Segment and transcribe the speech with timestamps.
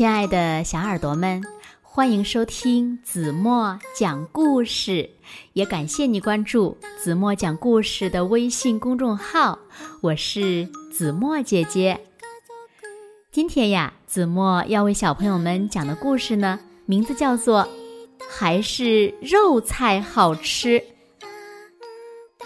[0.00, 1.44] 亲爱的小耳朵们，
[1.82, 5.10] 欢迎收听子墨讲故事，
[5.52, 9.58] 也感谢你关注子墨讲故事的微信公众号。
[10.00, 12.00] 我是子墨姐姐。
[13.30, 17.64] 今天呀，子墨要为小朋友们讲的故事呢，名字叫做
[18.26, 20.80] 《还是肉菜好吃》。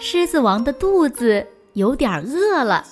[0.00, 2.84] 狮子王的肚子有点饿了。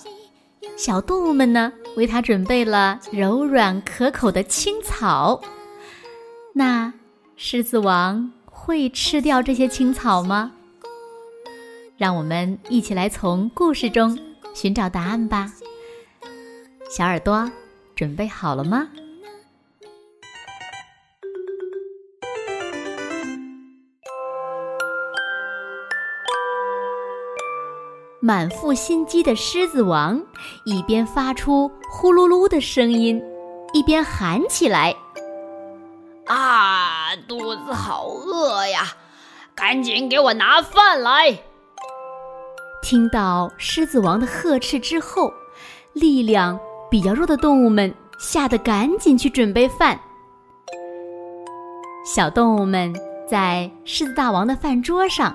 [0.76, 5.40] 小动物们呢，为它准备了柔软可口的青草。
[6.54, 6.92] 那
[7.36, 10.52] 狮子王会吃掉这些青草吗？
[11.96, 14.18] 让我们一起来从故事中
[14.54, 15.52] 寻找答案吧。
[16.90, 17.50] 小耳朵，
[17.94, 18.88] 准备好了吗？
[28.24, 30.22] 满腹心机的狮子王
[30.64, 33.20] 一边发出呼噜噜的声音，
[33.72, 34.94] 一边喊起来
[36.26, 38.92] ：“啊，肚子好饿呀！
[39.56, 41.36] 赶紧给我拿饭来！”
[42.80, 45.32] 听到狮子王的呵斥之后，
[45.92, 46.56] 力量
[46.88, 49.98] 比较弱的动物们吓得赶紧去准备饭。
[52.06, 52.94] 小动物们
[53.28, 55.34] 在狮子大王的饭桌上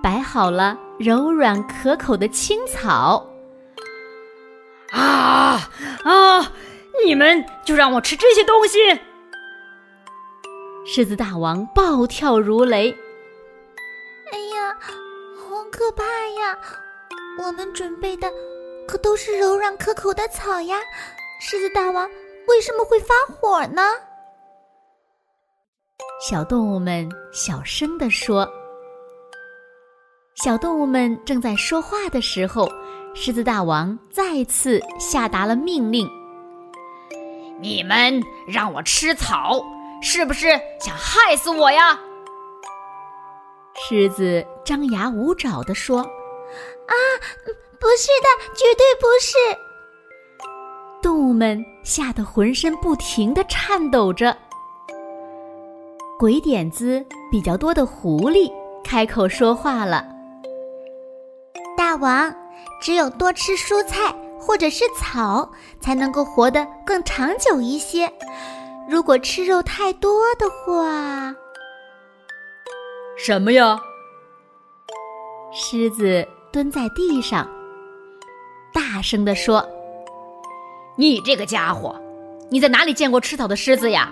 [0.00, 0.78] 摆好了。
[0.98, 3.24] 柔软可口的青草，
[4.90, 5.70] 啊
[6.04, 6.52] 啊！
[7.04, 8.78] 你们就让我吃这些东西！
[10.84, 12.90] 狮子大王暴跳如雷。
[14.32, 14.76] 哎呀，
[15.36, 16.58] 好可怕呀！
[17.40, 18.28] 我们准备的
[18.88, 20.78] 可都是柔软可口的草呀！
[21.40, 22.10] 狮子大王
[22.48, 23.82] 为什么会发火呢？
[26.20, 28.50] 小动物们小声地说。
[30.40, 32.70] 小动物们正在说话的时候，
[33.12, 36.08] 狮子大王再次下达了命令
[37.60, 39.60] ：“你们让我吃草，
[40.00, 41.98] 是不是想害死我呀？”
[43.74, 45.98] 狮子张牙舞爪地说
[46.86, 46.94] ：“啊，
[47.80, 49.36] 不是的，绝对不是！”
[51.02, 54.36] 动物们吓得浑身不停地颤抖着。
[56.16, 58.48] 鬼点子比较多的狐狸
[58.84, 60.16] 开口说话了。
[61.98, 62.32] 大王，
[62.80, 65.50] 只有多吃蔬菜或者是草，
[65.80, 68.08] 才能够活得更长久一些。
[68.88, 71.34] 如果吃肉太多的话，
[73.16, 73.80] 什么呀？
[75.52, 77.48] 狮子蹲在地上，
[78.72, 79.68] 大声地说
[80.96, 82.00] ：“你这个家伙，
[82.48, 84.08] 你在哪里见过吃草的狮子呀？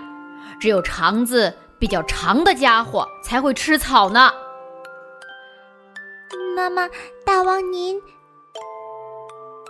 [0.59, 4.29] 只有肠子比较长的家伙才会吃草呢。”
[6.57, 6.89] 妈妈，
[7.23, 8.01] 大王您。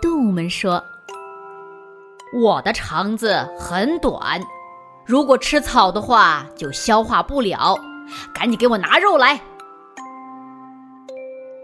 [0.00, 0.82] 动物们说
[2.32, 4.40] ：“我的肠子很短，
[5.04, 7.76] 如果吃草的话就消化不了。
[8.32, 9.38] 赶紧给我拿肉来！”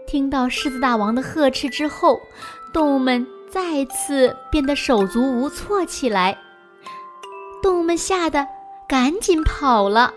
[0.05, 2.21] 听到狮子大王的呵斥之后，
[2.71, 6.37] 动物们再次变得手足无措起来。
[7.63, 8.45] 动物们吓得
[8.87, 10.13] 赶紧跑了。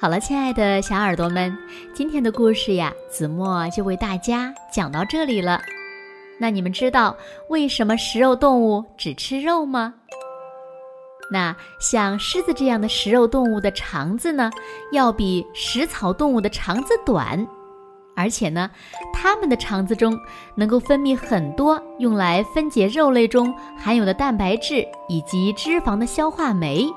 [0.00, 1.52] 好了，亲爱的小耳朵们，
[1.92, 5.60] 今天的故事呀，子墨就为大家讲到这里了。
[6.38, 7.16] 那你们知道
[7.48, 9.92] 为什么食肉动物只吃肉吗？
[11.32, 14.52] 那像狮子这样的食肉动物的肠子呢，
[14.92, 17.44] 要比食草动物的肠子短，
[18.14, 18.70] 而且呢，
[19.12, 20.16] 它们的肠子中
[20.54, 26.88] 能够分泌很多用来分解肉类中含有的蛋白质以及脂肪的消化酶。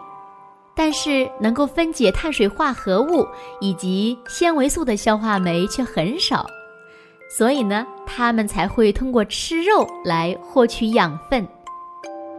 [0.75, 3.27] 但是能够分解碳水化合物
[3.59, 6.45] 以及纤维素的消化酶却很少，
[7.29, 11.47] 所以呢，它们才会通过吃肉来获取养分。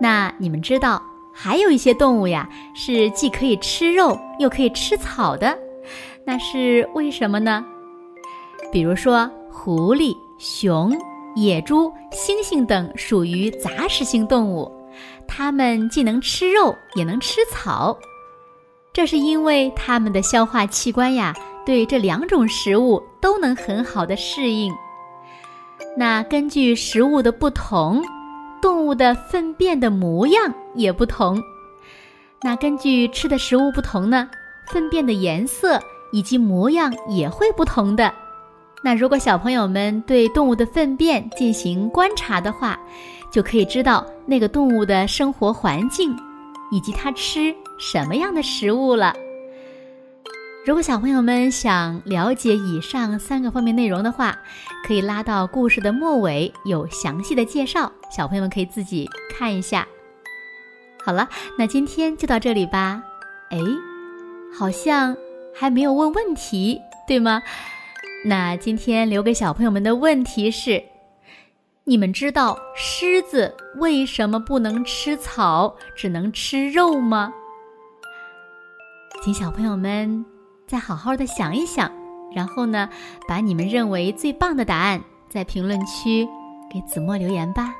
[0.00, 1.00] 那你们知道
[1.32, 5.56] 还有一些动物呀，是既可以吃肉又可以吃草的，
[6.25, 7.64] 那是为什么呢？
[8.72, 10.99] 比如说狐狸、熊、
[11.37, 14.70] 野猪、猩猩等属于杂食性动物，
[15.28, 17.96] 它们既能吃肉也能吃草。
[18.92, 21.34] 这是因为它们的消化器官呀，
[21.64, 24.70] 对这两种食物都能很好的适应。
[25.96, 28.02] 那根据食物的不同，
[28.60, 31.42] 动物的粪便的模样也不同。
[32.42, 34.28] 那根据吃的食物不同呢，
[34.66, 35.80] 粪便的颜色
[36.12, 38.12] 以及模样也会不同的。
[38.84, 42.78] 那如果小朋友们对动物的粪便进行观察的话，
[43.30, 46.14] 就可以知道那个动物的生活环境。
[46.74, 49.12] 以及它吃什么样的食物了？
[50.64, 54.38] 如果小朋友们想了解以上三个方面内容的话，
[54.87, 59.84] 可以拉到故事的末尾，有详细的介绍，小朋友们可以自己看一下。
[61.05, 63.02] 好了，那今天就到这里吧。
[63.50, 63.58] 哎，
[64.56, 65.17] 好像
[65.52, 67.43] 还没有问问题，对吗？
[68.25, 70.81] 那今天留给小朋友们的问题是：
[71.82, 77.32] 你们知道狮子为什么不能吃草，只能吃肉吗？
[79.22, 80.26] 请小朋友们
[80.66, 81.88] 再好好的想一想，
[82.34, 82.88] 然后呢，
[83.28, 86.28] 把你们认为最棒的答案在评论区
[86.69, 87.72] 给子墨留言吧。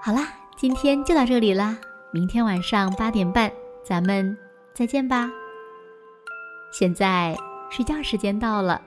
[0.00, 0.26] 好啦，
[0.56, 1.76] 今天就到这里啦，
[2.14, 3.52] 明天晚上八点半
[3.84, 4.34] 咱们
[4.72, 5.30] 再见吧。
[6.72, 7.36] 现在
[7.68, 8.80] 睡觉时间到了，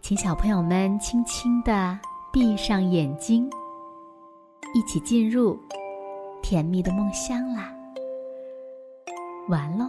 [0.00, 1.96] 请小朋友们轻轻的
[2.32, 3.48] 闭上眼睛，
[4.74, 5.56] 一起进入
[6.42, 7.72] 甜蜜的梦乡啦。
[9.48, 9.86] 完喽。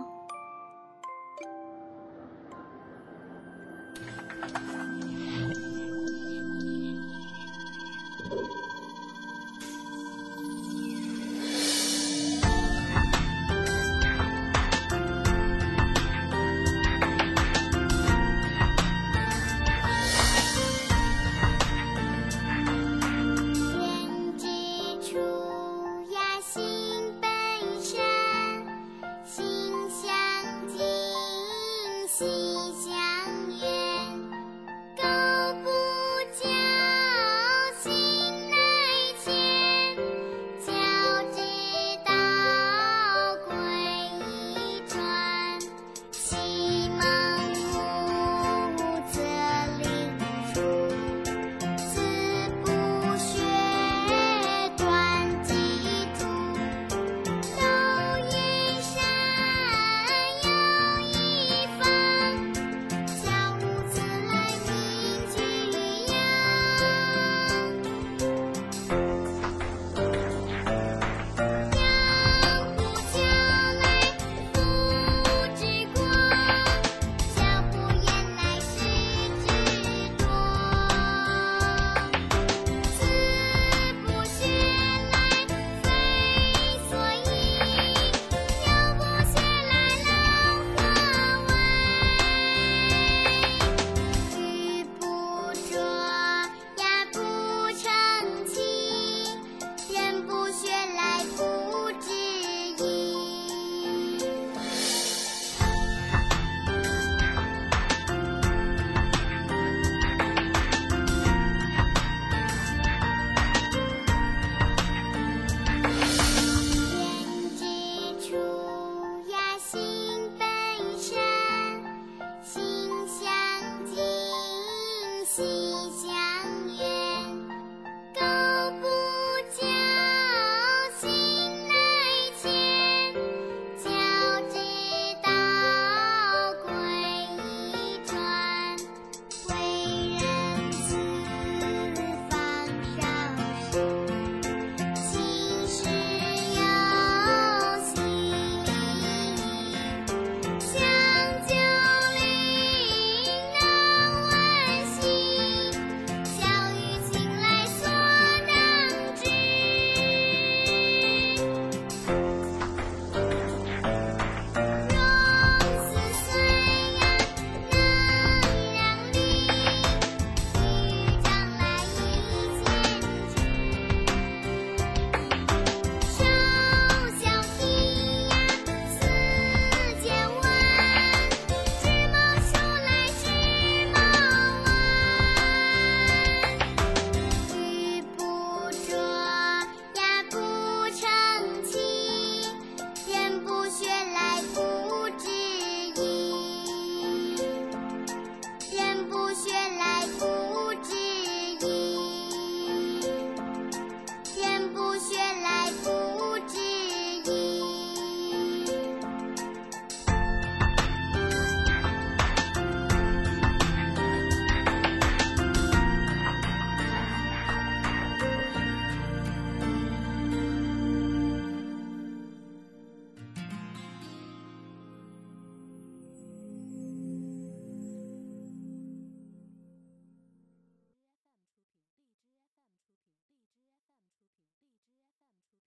[125.89, 126.26] 下。